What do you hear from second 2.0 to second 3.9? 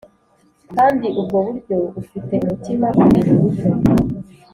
ufite umutima kubintu bito